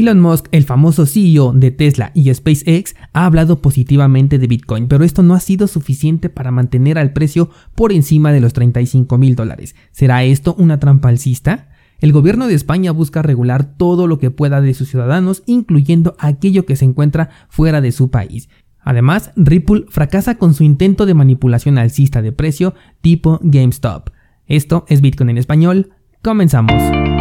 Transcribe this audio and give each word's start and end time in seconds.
Elon 0.00 0.20
Musk, 0.20 0.46
el 0.52 0.64
famoso 0.64 1.04
CEO 1.06 1.52
de 1.52 1.70
Tesla 1.70 2.10
y 2.14 2.32
SpaceX, 2.32 2.94
ha 3.12 3.26
hablado 3.26 3.60
positivamente 3.60 4.38
de 4.38 4.46
Bitcoin, 4.46 4.88
pero 4.88 5.04
esto 5.04 5.22
no 5.22 5.34
ha 5.34 5.40
sido 5.40 5.66
suficiente 5.66 6.28
para 6.28 6.50
mantener 6.50 6.98
al 6.98 7.12
precio 7.12 7.50
por 7.74 7.92
encima 7.92 8.32
de 8.32 8.40
los 8.40 8.52
35 8.52 9.18
mil 9.18 9.36
dólares. 9.36 9.74
¿Será 9.92 10.24
esto 10.24 10.54
una 10.58 10.80
trampa 10.80 11.08
alcista? 11.08 11.68
El 12.00 12.12
gobierno 12.12 12.46
de 12.46 12.54
España 12.54 12.92
busca 12.92 13.20
regular 13.20 13.76
todo 13.76 14.06
lo 14.06 14.18
que 14.18 14.30
pueda 14.30 14.62
de 14.62 14.72
sus 14.72 14.88
ciudadanos, 14.88 15.42
incluyendo 15.44 16.16
aquello 16.18 16.64
que 16.64 16.76
se 16.76 16.86
encuentra 16.86 17.28
fuera 17.48 17.82
de 17.82 17.92
su 17.92 18.10
país. 18.10 18.48
Además, 18.80 19.32
Ripple 19.36 19.84
fracasa 19.90 20.36
con 20.36 20.54
su 20.54 20.64
intento 20.64 21.04
de 21.04 21.12
manipulación 21.12 21.76
alcista 21.76 22.22
de 22.22 22.32
precio 22.32 22.74
tipo 23.02 23.38
GameStop. 23.42 24.10
Esto 24.46 24.86
es 24.88 25.02
Bitcoin 25.02 25.30
en 25.30 25.38
español. 25.38 25.90
Comenzamos. 26.22 27.19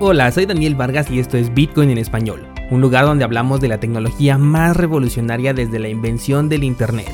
Hola, 0.00 0.30
soy 0.30 0.46
Daniel 0.46 0.76
Vargas 0.76 1.10
y 1.10 1.18
esto 1.18 1.36
es 1.36 1.52
Bitcoin 1.52 1.90
en 1.90 1.98
español, 1.98 2.46
un 2.70 2.80
lugar 2.80 3.04
donde 3.04 3.24
hablamos 3.24 3.60
de 3.60 3.66
la 3.66 3.80
tecnología 3.80 4.38
más 4.38 4.76
revolucionaria 4.76 5.54
desde 5.54 5.80
la 5.80 5.88
invención 5.88 6.48
del 6.48 6.62
Internet. 6.62 7.10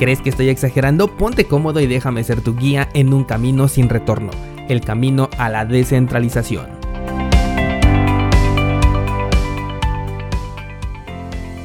¿Crees 0.00 0.20
que 0.20 0.30
estoy 0.30 0.48
exagerando? 0.48 1.06
Ponte 1.06 1.44
cómodo 1.44 1.78
y 1.78 1.86
déjame 1.86 2.24
ser 2.24 2.40
tu 2.40 2.56
guía 2.56 2.88
en 2.94 3.14
un 3.14 3.22
camino 3.22 3.68
sin 3.68 3.88
retorno, 3.88 4.32
el 4.68 4.80
camino 4.80 5.30
a 5.38 5.48
la 5.50 5.64
descentralización. 5.64 6.66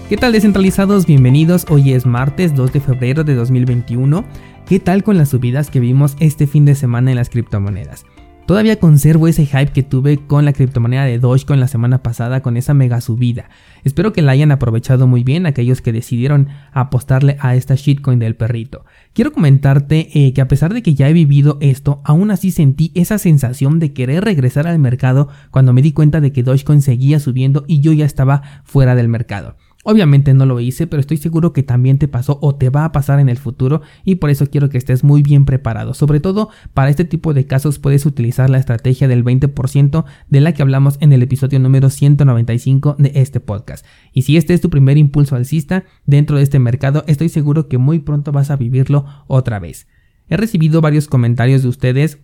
¿Qué 0.10 0.18
tal 0.18 0.32
descentralizados? 0.32 1.08
Bienvenidos, 1.08 1.66
hoy 1.70 1.94
es 1.94 2.06
martes 2.06 2.54
2 2.56 2.72
de 2.72 2.80
febrero 2.80 3.24
de 3.24 3.34
2021 3.34 4.26
¿Qué 4.70 4.80
tal 4.80 5.02
con 5.02 5.18
las 5.18 5.30
subidas 5.30 5.72
que 5.72 5.80
vimos 5.80 6.16
este 6.20 6.46
fin 6.46 6.64
de 6.64 6.76
semana 6.76 7.10
en 7.10 7.18
las 7.18 7.32
criptomonedas? 7.32 8.06
Todavía 8.46 8.78
conservo 8.78 9.28
ese 9.28 9.48
hype 9.48 9.72
que 9.72 9.82
tuve 9.82 10.20
con 10.28 10.46
la 10.46 10.54
criptomoneda 10.54 11.06
de 11.06 11.18
Dogecoin 11.18 11.60
la 11.60 11.68
semana 11.68 12.04
pasada 12.04 12.44
con 12.44 12.56
esa 12.56 12.76
mega 12.76 13.02
subida. 13.02 13.50
Espero 13.84 14.14
que 14.14 14.22
la 14.22 14.34
hayan 14.34 14.52
aprovechado 14.52 15.08
muy 15.08 15.24
bien 15.24 15.48
aquellos 15.48 15.82
que 15.82 15.92
decidieron 15.92 16.50
apostarle 16.72 17.38
a 17.40 17.56
esta 17.56 17.74
shitcoin 17.74 18.20
del 18.20 18.36
perrito. 18.36 18.86
Quiero 19.14 19.34
comentarte 19.34 20.08
eh, 20.14 20.34
que 20.34 20.42
a 20.42 20.48
pesar 20.48 20.72
de 20.72 20.84
que 20.84 20.94
ya 20.94 21.10
he 21.10 21.14
vivido 21.14 21.58
esto, 21.62 22.04
aún 22.06 22.30
así 22.30 22.52
sentí 22.52 22.92
esa 22.94 23.18
sensación 23.18 23.80
de 23.80 23.94
querer 23.94 24.24
regresar 24.24 24.68
al 24.68 24.78
mercado 24.78 25.30
cuando 25.50 25.74
me 25.74 25.82
di 25.82 25.94
cuenta 25.94 26.22
de 26.22 26.32
que 26.32 26.44
Dogecoin 26.44 26.84
seguía 26.84 27.20
subiendo 27.20 27.66
y 27.68 27.80
yo 27.80 27.92
ya 27.92 28.06
estaba 28.06 28.44
fuera 28.66 28.94
del 28.94 29.08
mercado. 29.08 29.56
Obviamente 29.90 30.36
no 30.36 30.46
lo 30.46 30.60
hice, 30.60 30.86
pero 30.86 31.00
estoy 31.00 31.18
seguro 31.18 31.52
que 31.52 31.64
también 31.64 31.98
te 31.98 32.08
pasó 32.08 32.38
o 32.44 32.54
te 32.54 32.70
va 32.70 32.86
a 32.86 32.92
pasar 32.92 33.20
en 33.20 33.28
el 33.28 33.40
futuro 33.40 33.82
y 34.06 34.16
por 34.16 34.30
eso 34.30 34.46
quiero 34.46 34.70
que 34.70 34.78
estés 34.78 35.04
muy 35.04 35.24
bien 35.24 35.46
preparado. 35.46 35.96
Sobre 35.96 36.20
todo 36.20 36.50
para 36.76 36.92
este 36.92 37.06
tipo 37.06 37.34
de 37.34 37.48
casos 37.48 37.80
puedes 37.80 38.06
utilizar 38.06 38.52
la 38.52 38.60
estrategia 38.60 39.08
del 39.08 39.26
20% 39.26 40.06
de 40.30 40.42
la 40.42 40.54
que 40.54 40.62
hablamos 40.62 40.98
en 41.02 41.12
el 41.12 41.24
episodio 41.24 41.60
número 41.60 41.90
195 41.90 42.98
de 43.00 43.14
este 43.16 43.40
podcast. 43.40 43.84
Y 44.14 44.22
si 44.22 44.38
este 44.38 44.54
es 44.54 44.62
tu 44.62 44.70
primer 44.70 45.00
impulso 45.00 45.36
alcista 45.36 45.86
dentro 46.06 46.38
de 46.38 46.44
este 46.44 46.60
mercado, 46.60 47.04
estoy 47.08 47.30
seguro 47.30 47.68
que 47.68 47.80
muy 47.80 47.98
pronto 47.98 48.32
vas 48.32 48.52
a 48.52 48.58
vivirlo 48.58 49.08
otra 49.26 49.58
vez. 49.58 49.88
He 50.28 50.38
recibido 50.38 50.82
varios 50.82 51.08
comentarios 51.08 51.64
de 51.64 51.68
ustedes 51.68 52.20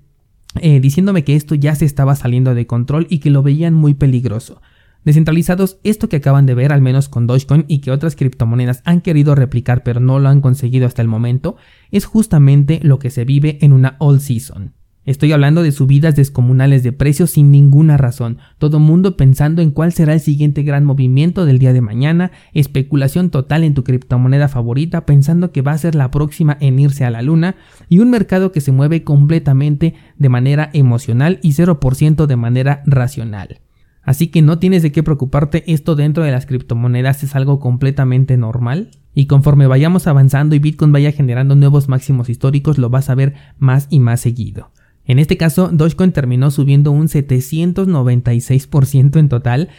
eh, 0.61 0.80
diciéndome 0.80 1.23
que 1.23 1.36
esto 1.36 1.55
ya 1.55 1.73
se 1.73 1.86
estaba 1.86 2.16
saliendo 2.16 2.53
de 2.53 2.67
control 2.67 3.08
y 3.09 3.17
que 3.17 3.31
lo 3.31 3.41
veían 3.41 3.73
muy 3.73 3.95
peligroso. 3.95 4.61
Descentralizados, 5.06 5.78
esto 5.84 6.09
que 6.09 6.17
acaban 6.17 6.48
de 6.48 6.56
ver, 6.56 6.73
al 6.73 6.81
menos 6.81 7.09
con 7.09 7.28
Dogecoin 7.28 7.66
y 7.67 7.80
que 7.80 7.92
otras 7.92 8.16
criptomonedas 8.16 8.81
han 8.86 9.02
querido 9.02 9.36
replicar 9.36 9.84
pero 9.84 10.00
no 10.00 10.17
lo 10.17 10.30
han 10.30 10.42
conseguido 10.42 10.88
hasta 10.88 11.03
el 11.03 11.08
momento, 11.08 11.58
es 11.92 12.06
justamente 12.06 12.80
lo 12.81 12.98
que 12.98 13.11
se 13.11 13.23
vive 13.23 13.59
en 13.61 13.72
una 13.72 13.98
all 14.00 14.20
season. 14.20 14.73
Estoy 15.06 15.31
hablando 15.33 15.61
de 15.61 15.72
subidas 15.72 16.16
descomunales 16.16 16.81
de 16.81 16.92
precios 16.92 17.30
sin 17.30 17.52
ninguna 17.52 17.95
razón, 17.95 18.39
todo 18.58 18.80
mundo 18.80 19.15
pensando 19.15 19.61
en 19.61 19.70
cuál 19.70 19.94
será 19.94 20.14
el 20.14 20.20
siguiente 20.20 20.64
gran 20.64 20.83
movimiento 20.83 21.45
del 21.45 21.60
día 21.60 21.73
de 21.73 21.82
mañana, 21.82 22.32
especulación 22.54 23.30
total 23.30 23.64
en 23.64 23.76
tu 23.76 23.83
criptomoneda 23.83 24.48
favorita 24.48 25.05
pensando 25.05 25.52
que 25.52 25.61
va 25.61 25.73
a 25.73 25.77
ser 25.77 25.94
la 25.94 26.10
próxima 26.10 26.58
en 26.60 26.80
irse 26.80 27.05
a 27.05 27.11
la 27.11 27.21
luna, 27.21 27.55
y 27.89 27.99
un 27.99 28.10
mercado 28.10 28.52
que 28.52 28.61
se 28.61 28.71
mueve 28.71 29.04
completamente 29.04 29.94
de 30.17 30.30
manera 30.30 30.71
emocional 30.73 31.38
y 31.44 31.52
0% 31.52 32.26
de 32.26 32.36
manera 32.36 32.82
racional. 32.88 33.60
Así 34.05 34.27
que 34.27 34.42
no 34.42 34.60
tienes 34.60 34.83
de 34.83 34.92
qué 34.92 35.04
preocuparte, 35.04 35.64
esto 35.71 35.95
dentro 35.95 36.23
de 36.23 36.32
las 36.32 36.45
criptomonedas 36.45 37.23
es 37.23 37.36
algo 37.36 37.60
completamente 37.60 38.38
normal. 38.38 38.92
Y 39.14 39.26
conforme 39.26 39.67
vayamos 39.67 40.08
avanzando 40.08 40.55
y 40.55 40.60
Bitcoin 40.60 40.92
vaya 40.92 41.11
generando 41.11 41.55
nuevos 41.55 41.89
máximos 41.89 42.30
históricos, 42.30 42.77
lo 42.77 42.89
vas 42.89 43.10
a 43.10 43.15
ver 43.15 43.33
más 43.58 43.88
y 43.89 43.99
más 43.99 44.21
seguido. 44.21 44.71
En 45.05 45.20
este 45.20 45.38
caso, 45.38 45.70
Dogecoin 45.71 46.11
terminó 46.11 46.52
subiendo 46.52 46.92
un 46.92 47.08
796% 47.08 49.20
en 49.20 49.30
total 49.30 49.70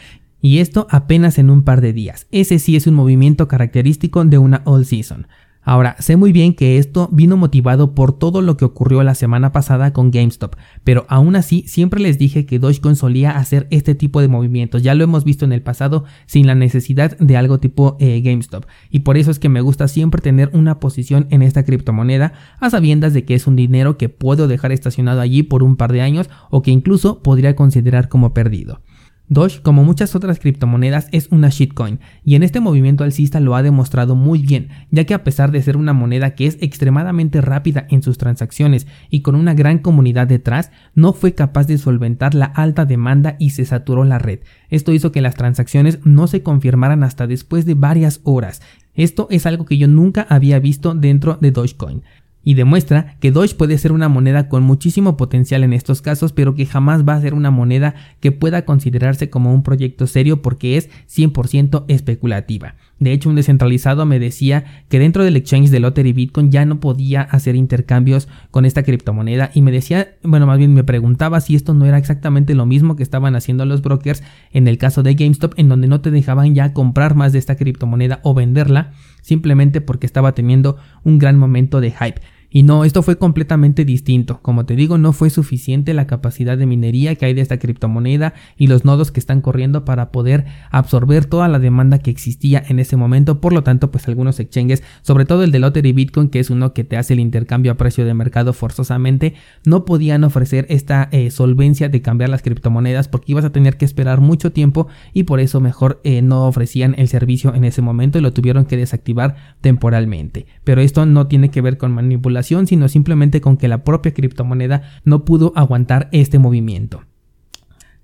y 0.40 0.58
esto 0.58 0.86
apenas 0.90 1.38
en 1.38 1.50
un 1.50 1.62
par 1.62 1.80
de 1.80 1.92
días. 1.92 2.26
Ese 2.30 2.58
sí 2.58 2.76
es 2.76 2.86
un 2.86 2.94
movimiento 2.94 3.48
característico 3.48 4.24
de 4.24 4.38
una 4.38 4.62
all 4.64 4.86
season. 4.86 5.26
Ahora, 5.68 5.96
sé 5.98 6.16
muy 6.16 6.30
bien 6.30 6.54
que 6.54 6.78
esto 6.78 7.08
vino 7.10 7.36
motivado 7.36 7.92
por 7.92 8.16
todo 8.16 8.40
lo 8.40 8.56
que 8.56 8.64
ocurrió 8.64 9.02
la 9.02 9.16
semana 9.16 9.50
pasada 9.50 9.92
con 9.92 10.12
GameStop, 10.12 10.54
pero 10.84 11.06
aún 11.08 11.34
así 11.34 11.64
siempre 11.66 11.98
les 11.98 12.18
dije 12.18 12.46
que 12.46 12.60
Dogecoin 12.60 12.94
solía 12.94 13.32
hacer 13.32 13.66
este 13.70 13.96
tipo 13.96 14.20
de 14.20 14.28
movimientos, 14.28 14.84
ya 14.84 14.94
lo 14.94 15.02
hemos 15.02 15.24
visto 15.24 15.44
en 15.44 15.52
el 15.52 15.62
pasado 15.62 16.04
sin 16.26 16.46
la 16.46 16.54
necesidad 16.54 17.18
de 17.18 17.36
algo 17.36 17.58
tipo 17.58 17.96
eh, 17.98 18.20
GameStop, 18.20 18.64
y 18.90 19.00
por 19.00 19.16
eso 19.16 19.32
es 19.32 19.40
que 19.40 19.48
me 19.48 19.60
gusta 19.60 19.88
siempre 19.88 20.22
tener 20.22 20.50
una 20.52 20.78
posición 20.78 21.26
en 21.30 21.42
esta 21.42 21.64
criptomoneda 21.64 22.34
a 22.60 22.70
sabiendas 22.70 23.12
de 23.12 23.24
que 23.24 23.34
es 23.34 23.48
un 23.48 23.56
dinero 23.56 23.98
que 23.98 24.08
puedo 24.08 24.46
dejar 24.46 24.70
estacionado 24.70 25.20
allí 25.20 25.42
por 25.42 25.64
un 25.64 25.74
par 25.74 25.92
de 25.92 26.00
años 26.00 26.30
o 26.48 26.62
que 26.62 26.70
incluso 26.70 27.24
podría 27.24 27.56
considerar 27.56 28.08
como 28.08 28.32
perdido. 28.32 28.82
Doge, 29.28 29.60
como 29.60 29.82
muchas 29.82 30.14
otras 30.14 30.38
criptomonedas, 30.38 31.08
es 31.10 31.28
una 31.32 31.48
shitcoin, 31.48 31.98
y 32.24 32.36
en 32.36 32.44
este 32.44 32.60
movimiento 32.60 33.02
alcista 33.02 33.40
lo 33.40 33.56
ha 33.56 33.62
demostrado 33.64 34.14
muy 34.14 34.38
bien, 34.40 34.68
ya 34.92 35.04
que 35.04 35.14
a 35.14 35.24
pesar 35.24 35.50
de 35.50 35.62
ser 35.62 35.76
una 35.76 35.92
moneda 35.92 36.36
que 36.36 36.46
es 36.46 36.58
extremadamente 36.60 37.40
rápida 37.40 37.86
en 37.90 38.02
sus 38.02 38.18
transacciones 38.18 38.86
y 39.10 39.22
con 39.22 39.34
una 39.34 39.54
gran 39.54 39.78
comunidad 39.78 40.28
detrás, 40.28 40.70
no 40.94 41.12
fue 41.12 41.34
capaz 41.34 41.66
de 41.66 41.78
solventar 41.78 42.34
la 42.36 42.46
alta 42.46 42.84
demanda 42.84 43.34
y 43.40 43.50
se 43.50 43.64
saturó 43.64 44.04
la 44.04 44.18
red. 44.18 44.40
Esto 44.70 44.92
hizo 44.92 45.10
que 45.10 45.20
las 45.20 45.34
transacciones 45.34 45.98
no 46.04 46.28
se 46.28 46.44
confirmaran 46.44 47.02
hasta 47.02 47.26
después 47.26 47.66
de 47.66 47.74
varias 47.74 48.20
horas. 48.22 48.62
Esto 48.94 49.26
es 49.30 49.44
algo 49.44 49.64
que 49.64 49.76
yo 49.76 49.88
nunca 49.88 50.24
había 50.28 50.60
visto 50.60 50.94
dentro 50.94 51.36
de 51.40 51.50
Dogecoin 51.50 52.02
y 52.46 52.54
demuestra 52.54 53.16
que 53.18 53.32
Doge 53.32 53.56
puede 53.56 53.76
ser 53.76 53.90
una 53.90 54.08
moneda 54.08 54.48
con 54.48 54.62
muchísimo 54.62 55.16
potencial 55.16 55.64
en 55.64 55.72
estos 55.72 56.00
casos, 56.00 56.32
pero 56.32 56.54
que 56.54 56.64
jamás 56.64 57.02
va 57.02 57.14
a 57.14 57.20
ser 57.20 57.34
una 57.34 57.50
moneda 57.50 57.96
que 58.20 58.30
pueda 58.30 58.64
considerarse 58.64 59.28
como 59.30 59.52
un 59.52 59.64
proyecto 59.64 60.06
serio 60.06 60.42
porque 60.42 60.76
es 60.76 60.88
100% 61.08 61.86
especulativa. 61.88 62.76
De 63.00 63.10
hecho, 63.10 63.30
un 63.30 63.34
descentralizado 63.34 64.06
me 64.06 64.20
decía 64.20 64.64
que 64.88 65.00
dentro 65.00 65.24
del 65.24 65.34
exchange 65.34 65.70
de 65.70 65.80
Lottery 65.80 66.12
Bitcoin 66.12 66.52
ya 66.52 66.64
no 66.64 66.78
podía 66.78 67.22
hacer 67.22 67.56
intercambios 67.56 68.28
con 68.52 68.64
esta 68.64 68.84
criptomoneda 68.84 69.50
y 69.52 69.62
me 69.62 69.72
decía, 69.72 70.14
bueno, 70.22 70.46
más 70.46 70.58
bien 70.58 70.72
me 70.72 70.84
preguntaba 70.84 71.40
si 71.40 71.56
esto 71.56 71.74
no 71.74 71.84
era 71.84 71.98
exactamente 71.98 72.54
lo 72.54 72.64
mismo 72.64 72.94
que 72.94 73.02
estaban 73.02 73.34
haciendo 73.34 73.66
los 73.66 73.82
brokers 73.82 74.22
en 74.52 74.68
el 74.68 74.78
caso 74.78 75.02
de 75.02 75.14
GameStop, 75.14 75.54
en 75.56 75.68
donde 75.68 75.88
no 75.88 76.00
te 76.00 76.12
dejaban 76.12 76.54
ya 76.54 76.72
comprar 76.72 77.16
más 77.16 77.32
de 77.32 77.40
esta 77.40 77.56
criptomoneda 77.56 78.20
o 78.22 78.34
venderla 78.34 78.92
simplemente 79.20 79.80
porque 79.80 80.06
estaba 80.06 80.36
teniendo 80.36 80.76
un 81.02 81.18
gran 81.18 81.36
momento 81.36 81.80
de 81.80 81.90
hype. 81.90 82.20
Y 82.50 82.62
no, 82.62 82.84
esto 82.84 83.02
fue 83.02 83.18
completamente 83.18 83.84
distinto. 83.84 84.40
Como 84.42 84.64
te 84.66 84.76
digo, 84.76 84.98
no 84.98 85.12
fue 85.12 85.30
suficiente 85.30 85.94
la 85.94 86.06
capacidad 86.06 86.56
de 86.56 86.66
minería 86.66 87.14
que 87.14 87.26
hay 87.26 87.34
de 87.34 87.40
esta 87.40 87.58
criptomoneda 87.58 88.34
y 88.56 88.66
los 88.66 88.84
nodos 88.84 89.10
que 89.10 89.20
están 89.20 89.40
corriendo 89.40 89.84
para 89.84 90.12
poder 90.12 90.46
absorber 90.70 91.24
toda 91.26 91.48
la 91.48 91.58
demanda 91.58 91.98
que 91.98 92.10
existía 92.10 92.62
en 92.68 92.78
ese 92.78 92.96
momento. 92.96 93.40
Por 93.40 93.52
lo 93.52 93.62
tanto, 93.62 93.90
pues 93.90 94.08
algunos 94.08 94.40
exchanges, 94.40 94.82
sobre 95.02 95.24
todo 95.24 95.42
el 95.42 95.50
de 95.50 95.58
Lottery 95.58 95.92
Bitcoin, 95.92 96.28
que 96.28 96.40
es 96.40 96.50
uno 96.50 96.72
que 96.72 96.84
te 96.84 96.96
hace 96.96 97.14
el 97.14 97.20
intercambio 97.20 97.72
a 97.72 97.76
precio 97.76 98.04
de 98.04 98.14
mercado 98.14 98.52
forzosamente, 98.52 99.34
no 99.64 99.84
podían 99.84 100.24
ofrecer 100.24 100.66
esta 100.68 101.08
eh, 101.12 101.30
solvencia 101.30 101.88
de 101.88 102.02
cambiar 102.02 102.30
las 102.30 102.42
criptomonedas 102.42 103.08
porque 103.08 103.32
ibas 103.32 103.44
a 103.44 103.50
tener 103.50 103.76
que 103.76 103.84
esperar 103.84 104.20
mucho 104.20 104.52
tiempo 104.52 104.86
y 105.12 105.24
por 105.24 105.40
eso 105.40 105.60
mejor 105.60 106.00
eh, 106.04 106.22
no 106.22 106.46
ofrecían 106.46 106.94
el 106.98 107.08
servicio 107.08 107.54
en 107.54 107.64
ese 107.64 107.82
momento 107.82 108.18
y 108.18 108.22
lo 108.22 108.32
tuvieron 108.32 108.66
que 108.66 108.76
desactivar 108.76 109.36
temporalmente. 109.60 110.46
Pero 110.64 110.80
esto 110.80 111.06
no 111.06 111.26
tiene 111.26 111.50
que 111.50 111.60
ver 111.60 111.76
con 111.76 111.92
manipulación 111.92 112.35
sino 112.66 112.88
simplemente 112.88 113.40
con 113.40 113.56
que 113.56 113.68
la 113.68 113.84
propia 113.84 114.14
criptomoneda 114.14 114.82
no 115.04 115.24
pudo 115.24 115.52
aguantar 115.56 116.08
este 116.12 116.38
movimiento. 116.38 117.02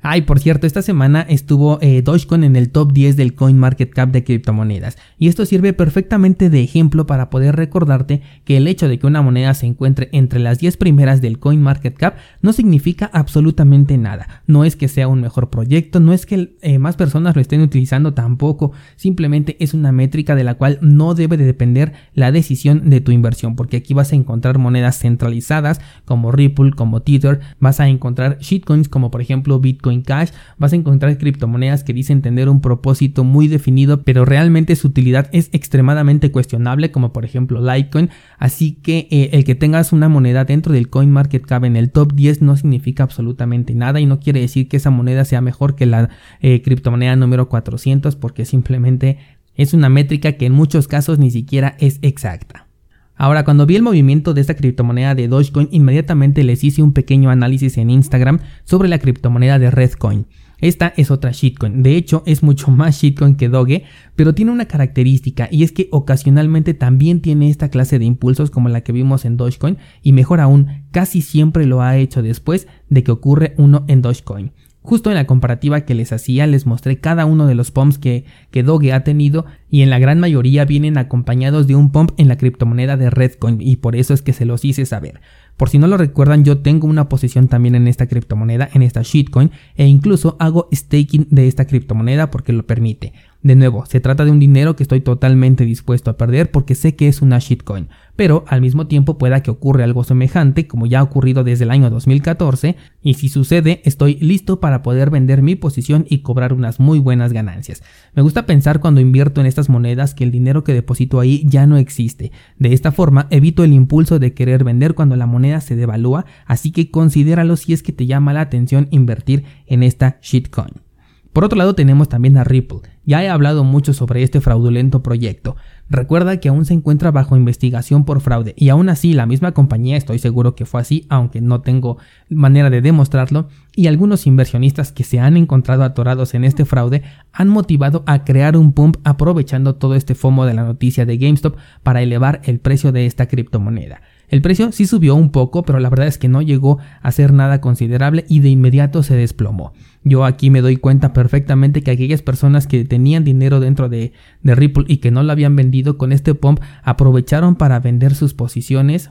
Ay, 0.05 0.23
por 0.23 0.41
cierto, 0.41 0.67
esta 0.67 0.83
semana 0.83 1.21
estuvo 1.29 1.79
eh, 1.81 2.03
Dogecoin 2.03 2.43
en 2.43 2.57
el 2.57 2.71
top 2.71 2.93
10 2.93 3.17
del 3.17 3.35
CoinMarketCap 3.35 4.11
de 4.11 4.25
criptomonedas. 4.25 4.99
Y 5.17 5.29
esto 5.29 5.47
sirve 5.47 5.73
perfectamente 5.73 6.51
de 6.51 6.61
ejemplo 6.61 7.07
para 7.07 7.31
poder 7.31 7.55
recordarte 7.55 8.21
que 8.45 8.57
el 8.57 8.67
hecho 8.67 8.89
de 8.89 8.99
que 8.99 9.07
una 9.07 9.23
moneda 9.23 9.55
se 9.55 9.67
encuentre 9.67 10.09
entre 10.11 10.41
las 10.41 10.59
10 10.59 10.77
primeras 10.77 11.21
del 11.21 11.39
CoinMarketCap 11.39 12.17
no 12.41 12.53
significa 12.53 13.11
absolutamente 13.13 13.97
nada. 13.97 14.43
No 14.49 14.65
es 14.65 14.75
que 14.75 14.89
sea 14.89 15.07
un 15.07 15.21
mejor 15.21 15.51
proyecto, 15.51 16.01
no 16.01 16.13
es 16.13 16.27
que 16.27 16.57
eh, 16.63 16.81
más 16.81 16.97
personas 16.97 17.37
lo 17.37 17.41
estén 17.41 17.61
utilizando 17.61 18.13
tampoco. 18.13 18.73
Simplemente 18.97 19.57
es 19.61 19.73
una 19.73 19.93
métrica 19.93 20.35
de 20.35 20.43
la 20.43 20.55
cual 20.55 20.79
no 20.83 21.15
debe 21.15 21.37
de 21.37 21.45
depender 21.45 21.93
la 22.15 22.33
decisión 22.33 22.91
de 22.91 23.01
tu 23.01 23.13
inversión. 23.13 23.55
Porque 23.55 23.77
aquí 23.77 23.95
vas 23.95 24.13
a 24.13 24.17
encontrar 24.17 24.59
monedas 24.59 24.99
centralizadas 24.99 25.81
como 26.05 26.33
Ripple, 26.33 26.73
como 26.73 27.03
Tether. 27.03 27.39
Vas 27.61 27.79
a 27.79 27.87
encontrar 27.87 28.39
shitcoins 28.41 28.89
como 28.89 29.13
por 29.13 29.21
ejemplo 29.21 29.61
Bitcoin 29.61 29.92
Cash, 30.01 30.31
vas 30.57 30.73
a 30.73 30.77
encontrar 30.77 31.19
criptomonedas 31.19 31.85
que 31.85 31.93
dicen 31.93 32.23
tener 32.23 32.49
un 32.49 32.63
propósito 32.63 33.25
muy 33.25 33.49
definido, 33.49 34.03
pero 34.03 34.25
realmente 34.25 34.75
su 34.77 34.89
utilidad 34.89 35.29
es 35.33 35.51
extremadamente 35.53 36.33
cuestionable, 36.33 36.91
como 36.91 37.13
por 37.13 37.27
ejemplo 37.27 37.61
Litecoin. 37.61 38.09
Así 38.39 38.73
que 38.73 39.09
eh, 39.11 39.31
el 39.35 39.45
que 39.45 39.55
tengas 39.55 39.93
una 39.93 40.09
moneda 40.09 40.47
dentro 40.47 40.73
del 40.73 40.89
CoinMarketCap 40.89 41.65
en 41.65 41.77
el 41.77 41.91
top 41.91 42.15
10 42.15 42.41
no 42.41 42.57
significa 42.57 43.03
absolutamente 43.03 43.75
nada 43.75 44.01
y 44.01 44.07
no 44.07 44.19
quiere 44.21 44.41
decir 44.41 44.69
que 44.69 44.79
esa 44.79 44.91
moneda 44.91 45.27
sea 45.27 45.43
mejor 45.43 45.77
que 45.77 45.85
la 45.85 46.09
eh, 46.41 46.63
criptomoneda 46.63 47.17
número 47.17 47.49
400 47.49 48.17
porque 48.17 48.47
simplemente 48.47 49.19
es 49.55 49.75
una 49.75 49.89
métrica 49.89 50.33
que 50.33 50.47
en 50.47 50.53
muchos 50.53 50.89
casos 50.89 51.19
ni 51.19 51.31
siquiera 51.31 51.77
es 51.79 51.99
exacta. 52.03 52.72
Ahora, 53.17 53.45
cuando 53.45 53.67
vi 53.67 53.77
el 53.77 53.83
movimiento 53.83 54.35
de 54.35 54.41
esta 54.41 54.55
criptomoneda 54.55 55.15
de 55.15 55.29
Dogecoin, 55.29 55.69
inmediatamente 55.71 56.43
les 56.45 56.65
hice 56.65 56.83
un 56.83 56.93
pequeño 56.93 57.31
análisis 57.31 57.79
en 57.79 57.91
Instagram 57.91 58.41
sobre 58.65 58.89
la 58.89 58.99
criptomoneda 58.99 59.59
de 59.59 59.71
Redcoin. 59.71 60.27
Esta 60.63 60.95
es 60.97 61.11
otra 61.11 61.33
shitcoin, 61.33 61.83
de 61.83 61.97
hecho 61.97 62.23
es 62.25 62.45
mucho 62.45 62.71
más 62.71 62.97
shitcoin 62.97 63.35
que 63.35 63.49
Doge, 63.49 63.83
pero 64.15 64.33
tiene 64.33 64.53
una 64.53 64.67
característica 64.67 65.49
y 65.51 65.65
es 65.65 65.73
que 65.73 65.89
ocasionalmente 65.91 66.73
también 66.73 67.21
tiene 67.21 67.51
esta 67.51 67.69
clase 67.69 67.99
de 67.99 68.05
impulsos 68.05 68.53
como 68.53 68.69
la 68.69 68.83
que 68.83 68.93
vimos 68.93 69.25
en 69.25 69.37
Dogecoin 69.37 69.79
y 70.03 70.13
mejor 70.13 70.41
aún, 70.41 70.85
casi 70.93 71.21
siempre 71.21 71.67
lo 71.67 71.83
ha 71.83 71.99
hecho 71.99 72.23
después 72.23 72.69
de 72.89 73.03
que 73.03 73.11
ocurre 73.11 73.55
uno 73.59 73.85
en 73.89 74.03
Dogecoin. 74.03 74.53
Justo 74.83 75.11
en 75.11 75.17
la 75.17 75.27
comparativa 75.27 75.83
que 75.83 75.95
les 75.95 76.13
hacía 76.13 76.47
les 76.49 76.67
mostré 76.67 76.99
cada 76.99 77.25
uno 77.25 77.47
de 77.47 77.55
los 77.55 77.71
pumps 77.71 77.99
que, 77.99 78.25
que 78.51 78.65
Doge 78.65 78.93
ha 78.93 79.05
tenido 79.05 79.47
y 79.71 79.83
en 79.83 79.91
la 79.91 80.01
gran 80.01 80.19
mayoría 80.19 80.65
vienen 80.65 80.99
acompañados 80.99 81.69
de 81.69 81.77
un 81.77 81.93
pump 81.93 82.11
en 82.17 82.27
la 82.27 82.37
criptomoneda 82.37 82.97
de 82.97 83.09
Redcoin 83.09 83.61
y 83.61 83.77
por 83.77 83.95
eso 83.95 84.13
es 84.13 84.23
que 84.23 84.33
se 84.33 84.45
los 84.45 84.65
hice 84.65 84.85
saber. 84.85 85.21
Por 85.57 85.69
si 85.69 85.79
no 85.79 85.87
lo 85.87 85.97
recuerdan, 85.97 86.45
yo 86.45 86.59
tengo 86.59 86.89
una 86.89 87.09
posición 87.09 87.47
también 87.47 87.77
en 87.77 87.87
esta 87.87 88.07
criptomoneda, 88.07 88.69
en 88.75 88.83
esta 88.83 89.03
shitcoin, 89.03 89.53
e 89.77 89.87
incluso 89.87 90.37
hago 90.41 90.69
staking 90.75 91.29
de 91.31 91.47
esta 91.47 91.67
criptomoneda 91.67 92.31
porque 92.31 92.53
lo 92.53 92.67
permite. 92.67 93.13
De 93.43 93.57
nuevo, 93.57 93.85
se 93.87 93.99
trata 93.99 94.25
de 94.25 94.31
un 94.31 94.39
dinero 94.39 94.77
que 94.77 94.85
estoy 94.85 95.01
totalmente 95.01 95.65
dispuesto 95.65 96.13
a 96.13 96.17
perder 96.17 96.53
porque 96.53 96.77
sé 96.77 96.95
que 96.95 97.09
es 97.09 97.23
una 97.23 97.41
shitcoin, 97.41 97.89
pero 98.15 98.45
al 98.47 98.61
mismo 98.61 98.87
tiempo 98.87 99.19
pueda 99.19 99.43
que 99.43 99.51
ocurra 99.51 99.83
algo 99.83 100.05
semejante 100.05 100.69
como 100.69 100.87
ya 100.87 101.01
ha 101.01 101.03
ocurrido 101.03 101.43
desde 101.43 101.65
el 101.65 101.73
año 101.73 101.91
2014 101.91 102.77
y 103.03 103.15
si 103.15 103.29
sucede 103.29 103.83
estoy 103.85 104.15
listo 104.21 104.61
para 104.61 104.83
poder 104.83 105.11
vender 105.11 105.43
mi 105.43 105.57
posición 105.57 106.07
y 106.09 106.19
cobrar 106.19 106.53
unas 106.53 106.79
muy 106.79 107.01
buenas 107.01 107.33
ganancias. 107.33 107.83
Me 108.15 108.23
gusta 108.23 108.47
pensar 108.47 108.79
cuando 108.79 109.01
invierto 109.01 109.41
en 109.41 109.49
estas 109.49 109.69
monedas 109.69 110.15
que 110.15 110.23
el 110.23 110.31
dinero 110.31 110.63
que 110.63 110.73
deposito 110.73 111.19
ahí 111.19 111.45
ya 111.45 111.67
no 111.67 111.79
existe. 111.79 112.31
De 112.59 112.73
esta 112.73 112.93
forma 112.93 113.27
evito 113.31 113.65
el 113.65 113.73
impulso 113.73 114.21
de 114.21 114.35
querer 114.35 114.63
vender 114.63 114.95
cuando 114.95 115.17
la 115.17 115.27
moneda 115.27 115.61
se 115.61 115.75
devalúa, 115.75 116.27
así 116.47 116.71
que 116.71 116.93
considéralo 116.93 117.57
si 117.57 117.73
es 117.73 117.83
que 117.83 117.93
te 117.93 118.07
llama 118.07 118.33
la 118.33 118.43
atención 118.43 118.87
invertir 118.93 119.43
en 119.67 119.83
esta 119.83 120.19
shitcoin. 120.23 120.92
Por 121.33 121.45
otro 121.45 121.57
lado 121.57 121.75
tenemos 121.75 122.11
también 122.11 122.37
a 122.37 122.45
Ripple. 122.45 122.81
Ya 123.07 123.25
he 123.25 123.31
hablado 123.31 123.65
mucho 123.65 123.95
sobre 123.95 124.23
este 124.23 124.43
fraudulento 124.43 125.03
proyecto. 125.03 125.57
Recuerda 125.89 126.39
que 126.39 126.51
aún 126.51 126.67
se 126.67 126.75
encuentra 126.75 127.11
bajo 127.11 127.37
investigación 127.37 128.05
por 128.05 128.21
fraude 128.21 128.55
y 128.57 128.69
aún 128.69 128.91
así 128.91 129.15
la 129.15 129.25
misma 129.25 129.53
compañía 129.53 129.97
estoy 129.97 130.19
seguro 130.19 130.55
que 130.55 130.67
fue 130.67 130.83
así, 130.83 131.07
aunque 131.09 131.41
no 131.41 131.63
tengo 131.63 131.97
manera 132.29 132.69
de 132.69 132.83
demostrarlo, 132.83 133.49
y 133.75 133.87
algunos 133.87 134.27
inversionistas 134.27 134.93
que 134.93 135.05
se 135.05 135.21
han 135.21 135.39
encontrado 135.39 135.85
atorados 135.85 136.35
en 136.35 136.45
este 136.45 136.67
fraude 136.67 137.03
han 137.33 137.49
motivado 137.49 138.05
a 138.07 138.25
crear 138.25 138.57
un 138.57 138.73
pump 138.73 138.99
aprovechando 139.03 139.75
todo 139.77 139.95
este 139.95 140.15
fomo 140.15 140.45
de 140.45 140.55
la 140.55 140.65
noticia 140.65 141.07
de 141.07 141.17
GameStop 141.17 141.57
para 141.83 142.03
elevar 142.03 142.43
el 142.45 142.61
precio 142.61 142.93
de 142.93 143.07
esta 143.07 143.27
criptomoneda. 143.27 144.03
El 144.29 144.41
precio 144.41 144.73
sí 144.73 144.87
subió 144.87 145.15
un 145.15 145.31
poco, 145.31 145.63
pero 145.63 145.79
la 145.79 145.91
verdad 145.91 146.07
es 146.07 146.17
que 146.17 146.29
no 146.29 146.41
llegó 146.41 146.79
a 147.03 147.13
ser 147.13 147.35
nada 147.35 147.61
considerable 147.61 148.25
y 148.29 148.41
de 148.41 148.49
inmediato 148.49 149.03
se 149.03 149.15
desplomó. 149.15 149.75
Yo 150.05 150.25
aquí 150.25 150.51
me 150.51 150.61
doy 150.61 150.77
cuenta 150.77 151.13
perfectamente 151.13 151.83
que 151.83 151.93
aquellas 151.93 152.23
personas 152.23 152.67
que 152.67 152.85
tenían 152.85 153.25
dinero 153.25 153.61
dentro 153.61 153.89
de, 153.89 154.13
de 154.43 154.55
Ripple 154.55 154.85
y 154.89 154.97
que 154.99 155.11
no 155.11 155.23
lo 155.23 155.33
habían 155.33 155.55
vendido 155.55 155.97
con 155.97 156.13
este 156.13 156.35
pump 156.35 156.61
aprovecharon 156.83 157.55
para 157.55 157.79
vender 157.79 158.15
sus 158.15 158.35
posiciones 158.35 159.11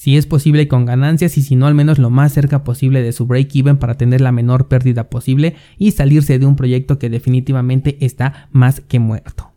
si 0.00 0.16
es 0.16 0.24
posible 0.24 0.66
con 0.66 0.86
ganancias 0.86 1.36
y 1.36 1.42
si 1.42 1.56
no 1.56 1.66
al 1.66 1.74
menos 1.74 1.98
lo 1.98 2.08
más 2.08 2.32
cerca 2.32 2.64
posible 2.64 3.02
de 3.02 3.12
su 3.12 3.26
break 3.26 3.54
even 3.54 3.76
para 3.76 3.96
tener 3.96 4.22
la 4.22 4.32
menor 4.32 4.66
pérdida 4.66 5.10
posible 5.10 5.56
y 5.76 5.90
salirse 5.90 6.38
de 6.38 6.46
un 6.46 6.56
proyecto 6.56 6.98
que 6.98 7.10
definitivamente 7.10 7.98
está 8.00 8.48
más 8.50 8.80
que 8.80 8.98
muerto. 8.98 9.49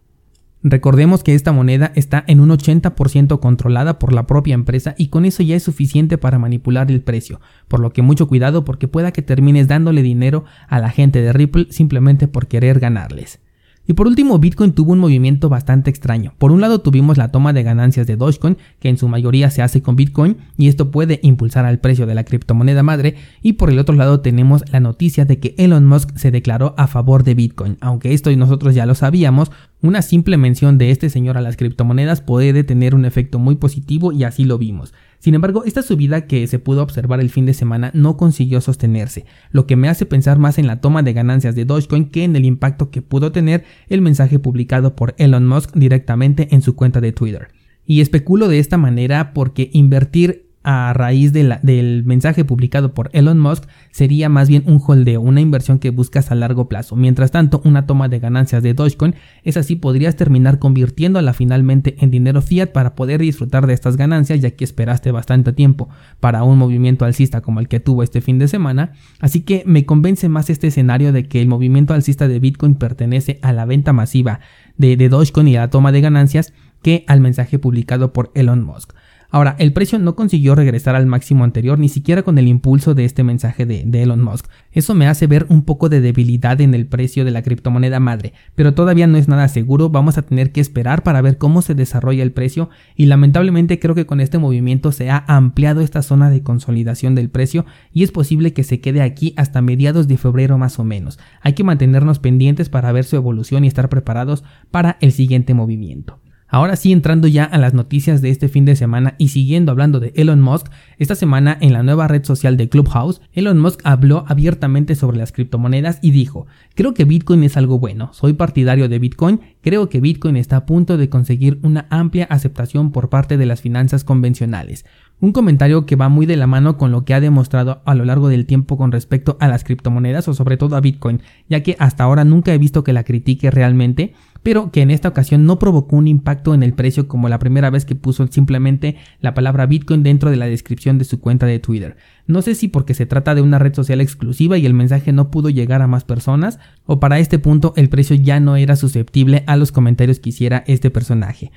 Recordemos 0.65 1.23
que 1.23 1.35
esta 1.35 1.51
moneda 1.51 1.91
está 1.93 2.23
en 2.25 2.39
un 2.39 2.49
80% 2.49 3.41
controlada 3.41 3.99
por 3.99 4.13
la 4.13 4.25
propia 4.25 4.53
empresa 4.53 4.95
y 4.97 5.09
con 5.09 5.25
eso 5.25 5.43
ya 5.43 5.57
es 5.57 5.63
suficiente 5.63 6.17
para 6.17 6.39
manipular 6.39 6.89
el 6.89 7.01
precio, 7.01 7.41
por 7.67 7.81
lo 7.81 7.91
que 7.91 8.01
mucho 8.01 8.29
cuidado 8.29 8.63
porque 8.63 8.87
pueda 8.87 9.11
que 9.11 9.21
termines 9.21 9.67
dándole 9.67 10.01
dinero 10.01 10.45
a 10.69 10.79
la 10.79 10.89
gente 10.89 11.21
de 11.21 11.33
Ripple 11.33 11.67
simplemente 11.69 12.29
por 12.29 12.47
querer 12.47 12.79
ganarles. 12.79 13.42
Y 13.85 13.93
por 13.93 14.07
último, 14.07 14.39
Bitcoin 14.39 14.71
tuvo 14.71 14.93
un 14.93 14.99
movimiento 14.99 15.49
bastante 15.49 15.89
extraño. 15.89 16.33
Por 16.37 16.51
un 16.51 16.61
lado 16.61 16.81
tuvimos 16.81 17.17
la 17.17 17.31
toma 17.31 17.51
de 17.53 17.63
ganancias 17.63 18.07
de 18.07 18.15
Dogecoin, 18.15 18.57
que 18.79 18.89
en 18.89 18.97
su 18.97 19.07
mayoría 19.07 19.49
se 19.49 19.61
hace 19.61 19.81
con 19.81 19.95
Bitcoin, 19.95 20.37
y 20.57 20.67
esto 20.67 20.91
puede 20.91 21.19
impulsar 21.23 21.65
al 21.65 21.79
precio 21.79 22.05
de 22.05 22.15
la 22.15 22.23
criptomoneda 22.23 22.83
madre, 22.83 23.15
y 23.41 23.53
por 23.53 23.69
el 23.69 23.79
otro 23.79 23.95
lado 23.95 24.21
tenemos 24.21 24.63
la 24.71 24.79
noticia 24.79 25.25
de 25.25 25.39
que 25.39 25.55
Elon 25.57 25.85
Musk 25.85 26.15
se 26.17 26.31
declaró 26.31 26.75
a 26.77 26.87
favor 26.87 27.23
de 27.23 27.35
Bitcoin, 27.35 27.77
aunque 27.81 28.13
esto 28.13 28.33
nosotros 28.35 28.73
ya 28.73 28.85
lo 28.85 28.95
sabíamos, 28.95 29.51
una 29.81 30.01
simple 30.01 30.37
mención 30.37 30.77
de 30.77 30.91
este 30.91 31.09
señor 31.09 31.37
a 31.37 31.41
las 31.41 31.57
criptomonedas 31.57 32.21
puede 32.21 32.63
tener 32.63 32.95
un 32.95 33.05
efecto 33.05 33.37
muy 33.37 33.55
positivo 33.55 34.11
y 34.11 34.23
así 34.23 34.45
lo 34.45 34.57
vimos. 34.57 34.93
Sin 35.23 35.35
embargo, 35.35 35.63
esta 35.63 35.81
subida 35.81 36.27
que 36.27 36.45
se 36.47 36.59
pudo 36.59 36.83
observar 36.83 37.21
el 37.21 37.29
fin 37.29 37.45
de 37.45 37.53
semana 37.53 37.91
no 37.93 38.17
consiguió 38.17 38.59
sostenerse, 38.59 39.23
lo 39.51 39.65
que 39.65 39.77
me 39.77 39.87
hace 39.87 40.05
pensar 40.05 40.37
más 40.37 40.57
en 40.57 40.67
la 40.67 40.81
toma 40.81 41.01
de 41.01 41.13
ganancias 41.13 41.55
de 41.55 41.63
Dogecoin 41.63 42.09
que 42.09 42.25
en 42.25 42.35
el 42.35 42.43
impacto 42.43 42.91
que 42.91 43.01
pudo 43.01 43.31
tener 43.31 43.63
el 43.87 44.01
mensaje 44.01 44.37
publicado 44.37 44.97
por 44.97 45.15
Elon 45.17 45.47
Musk 45.47 45.77
directamente 45.77 46.49
en 46.51 46.61
su 46.61 46.75
cuenta 46.75 46.99
de 46.99 47.13
Twitter. 47.13 47.47
Y 47.85 48.01
especulo 48.01 48.49
de 48.49 48.59
esta 48.59 48.75
manera 48.75 49.31
porque 49.31 49.69
invertir 49.71 50.49
a 50.63 50.93
raíz 50.93 51.33
del 51.33 52.03
mensaje 52.05 52.45
publicado 52.45 52.93
por 52.93 53.09
Elon 53.13 53.39
Musk 53.39 53.65
sería 53.91 54.29
más 54.29 54.47
bien 54.47 54.63
un 54.65 54.81
holdeo, 54.85 55.21
una 55.21 55.41
inversión 55.41 55.79
que 55.79 55.89
buscas 55.89 56.31
a 56.31 56.35
largo 56.35 56.69
plazo. 56.69 56.95
Mientras 56.95 57.31
tanto, 57.31 57.61
una 57.65 57.85
toma 57.85 58.07
de 58.07 58.19
ganancias 58.19 58.63
de 58.63 58.73
Dogecoin 58.73 59.15
es 59.43 59.57
así 59.57 59.75
podrías 59.75 60.15
terminar 60.15 60.59
convirtiéndola 60.59 61.33
finalmente 61.33 61.95
en 61.99 62.11
dinero 62.11 62.41
fiat 62.41 62.71
para 62.71 62.95
poder 62.95 63.21
disfrutar 63.21 63.67
de 63.67 63.73
estas 63.73 63.97
ganancias 63.97 64.39
ya 64.39 64.51
que 64.51 64.63
esperaste 64.63 65.11
bastante 65.11 65.51
tiempo 65.51 65.89
para 66.19 66.43
un 66.43 66.57
movimiento 66.57 67.05
alcista 67.05 67.41
como 67.41 67.59
el 67.59 67.67
que 67.67 67.79
tuvo 67.79 68.03
este 68.03 68.21
fin 68.21 68.39
de 68.39 68.47
semana. 68.47 68.93
Así 69.19 69.41
que 69.41 69.63
me 69.65 69.85
convence 69.85 70.29
más 70.29 70.49
este 70.49 70.67
escenario 70.67 71.11
de 71.11 71.27
que 71.27 71.41
el 71.41 71.47
movimiento 71.47 71.93
alcista 71.93 72.27
de 72.27 72.39
Bitcoin 72.39 72.75
pertenece 72.75 73.39
a 73.41 73.51
la 73.51 73.65
venta 73.65 73.91
masiva 73.91 74.39
de, 74.77 74.95
de 74.95 75.09
Dogecoin 75.09 75.47
y 75.47 75.57
a 75.57 75.61
la 75.61 75.69
toma 75.69 75.91
de 75.91 76.01
ganancias 76.01 76.53
que 76.81 77.03
al 77.07 77.21
mensaje 77.21 77.59
publicado 77.59 78.13
por 78.13 78.31
Elon 78.35 78.63
Musk. 78.63 78.93
Ahora, 79.33 79.55
el 79.57 79.73
precio 79.73 79.97
no 79.97 80.15
consiguió 80.15 80.53
regresar 80.53 80.95
al 80.95 81.07
máximo 81.07 81.43
anterior 81.43 81.79
ni 81.79 81.89
siquiera 81.89 82.21
con 82.21 82.37
el 82.37 82.47
impulso 82.47 82.93
de 82.93 83.03
este 83.03 83.23
mensaje 83.23 83.65
de, 83.65 84.03
Elon 84.03 84.21
Musk. 84.21 84.45
Eso 84.71 84.93
me 84.93 85.07
hace 85.07 85.25
ver 85.25 85.47
un 85.49 85.63
poco 85.63 85.89
de 85.89 86.01
debilidad 86.01 86.61
en 86.61 86.75
el 86.75 86.85
precio 86.85 87.25
de 87.25 87.31
la 87.31 87.41
criptomoneda 87.41 87.99
madre, 87.99 88.33
pero 88.53 88.75
todavía 88.75 89.07
no 89.07 89.17
es 89.17 89.27
nada 89.27 89.47
seguro, 89.47 89.89
vamos 89.89 90.19
a 90.19 90.21
tener 90.21 90.51
que 90.51 90.61
esperar 90.61 91.01
para 91.01 91.19
ver 91.23 91.39
cómo 91.39 91.63
se 91.63 91.73
desarrolla 91.73 92.21
el 92.21 92.31
precio 92.31 92.69
y 92.95 93.07
lamentablemente 93.07 93.79
creo 93.79 93.95
que 93.95 94.05
con 94.05 94.19
este 94.19 94.37
movimiento 94.37 94.91
se 94.91 95.09
ha 95.09 95.25
ampliado 95.27 95.81
esta 95.81 96.03
zona 96.03 96.29
de 96.29 96.43
consolidación 96.43 97.15
del 97.15 97.31
precio 97.31 97.65
y 97.91 98.03
es 98.03 98.11
posible 98.11 98.53
que 98.53 98.63
se 98.63 98.81
quede 98.81 99.01
aquí 99.01 99.33
hasta 99.35 99.63
mediados 99.63 100.07
de 100.07 100.17
febrero 100.17 100.59
más 100.59 100.77
o 100.77 100.83
menos. 100.83 101.17
Hay 101.41 101.53
que 101.53 101.63
mantenernos 101.63 102.19
pendientes 102.19 102.69
para 102.69 102.91
ver 102.91 103.03
su 103.03 103.15
evolución 103.15 103.65
y 103.65 103.67
estar 103.67 103.89
preparados 103.89 104.43
para 104.69 104.97
el 105.01 105.11
siguiente 105.11 105.55
movimiento. 105.55 106.22
Ahora 106.53 106.75
sí, 106.75 106.91
entrando 106.91 107.27
ya 107.27 107.45
a 107.45 107.57
las 107.57 107.73
noticias 107.73 108.21
de 108.21 108.29
este 108.29 108.47
fin 108.47 108.63
de 108.63 108.75
semana 108.75 109.15
y 109.17 109.29
siguiendo 109.29 109.71
hablando 109.71 109.99
de 109.99 110.13
Elon 110.15 110.39
Musk, 110.39 110.67
esta 110.99 111.15
semana 111.15 111.57
en 111.61 111.73
la 111.73 111.81
nueva 111.81 112.07
red 112.07 112.23
social 112.23 112.57
de 112.57 112.69
Clubhouse, 112.69 113.21
Elon 113.33 113.57
Musk 113.59 113.79
habló 113.83 114.23
abiertamente 114.27 114.93
sobre 114.93 115.17
las 115.17 115.31
criptomonedas 115.31 115.97
y 116.03 116.11
dijo, 116.11 116.45
creo 116.75 116.93
que 116.93 117.05
Bitcoin 117.05 117.43
es 117.43 117.57
algo 117.57 117.79
bueno, 117.79 118.13
soy 118.13 118.33
partidario 118.33 118.87
de 118.87 118.99
Bitcoin, 118.99 119.41
creo 119.61 119.89
que 119.89 119.99
Bitcoin 119.99 120.37
está 120.37 120.57
a 120.57 120.65
punto 120.67 120.95
de 120.95 121.09
conseguir 121.09 121.57
una 121.63 121.87
amplia 121.89 122.25
aceptación 122.25 122.91
por 122.91 123.09
parte 123.09 123.37
de 123.37 123.47
las 123.47 123.61
finanzas 123.61 124.03
convencionales. 124.03 124.85
Un 125.23 125.31
comentario 125.31 125.85
que 125.85 125.95
va 125.95 126.09
muy 126.09 126.25
de 126.25 126.35
la 126.35 126.47
mano 126.47 126.77
con 126.77 126.91
lo 126.91 127.05
que 127.05 127.13
ha 127.13 127.21
demostrado 127.21 127.81
a 127.85 127.95
lo 127.95 128.03
largo 128.03 128.27
del 128.27 128.45
tiempo 128.45 128.75
con 128.75 128.91
respecto 128.91 129.37
a 129.39 129.47
las 129.47 129.63
criptomonedas 129.63 130.27
o 130.27 130.33
sobre 130.33 130.57
todo 130.57 130.75
a 130.75 130.81
Bitcoin, 130.81 131.21
ya 131.47 131.63
que 131.63 131.77
hasta 131.79 132.03
ahora 132.03 132.25
nunca 132.25 132.53
he 132.53 132.57
visto 132.57 132.83
que 132.83 132.91
la 132.91 133.05
critique 133.05 133.49
realmente, 133.49 134.15
pero 134.43 134.69
que 134.69 134.81
en 134.81 134.91
esta 134.91 135.07
ocasión 135.07 135.45
no 135.45 135.59
provocó 135.59 135.95
un 135.95 136.09
impacto 136.09 136.53
en 136.53 136.61
el 136.61 136.73
precio 136.73 137.07
como 137.07 137.29
la 137.29 137.39
primera 137.39 137.69
vez 137.69 137.85
que 137.85 137.95
puso 137.95 138.27
simplemente 138.27 138.97
la 139.21 139.33
palabra 139.33 139.65
Bitcoin 139.65 140.03
dentro 140.03 140.29
de 140.29 140.35
la 140.35 140.47
descripción 140.47 140.97
de 140.97 141.05
su 141.05 141.21
cuenta 141.21 141.45
de 141.45 141.59
Twitter. 141.59 141.95
No 142.27 142.41
sé 142.41 142.53
si 142.53 142.67
porque 142.67 142.93
se 142.93 143.05
trata 143.05 143.33
de 143.33 143.41
una 143.41 143.59
red 143.59 143.73
social 143.73 144.01
exclusiva 144.01 144.57
y 144.57 144.65
el 144.65 144.73
mensaje 144.73 145.13
no 145.13 145.31
pudo 145.31 145.49
llegar 145.49 145.81
a 145.81 145.87
más 145.87 146.03
personas, 146.03 146.59
o 146.85 146.99
para 146.99 147.19
este 147.19 147.39
punto 147.39 147.71
el 147.77 147.87
precio 147.87 148.17
ya 148.17 148.41
no 148.41 148.57
era 148.57 148.75
susceptible 148.75 149.45
a 149.47 149.55
los 149.55 149.71
comentarios 149.71 150.19
que 150.19 150.31
hiciera 150.31 150.65
este 150.67 150.89
personaje. 150.89 151.53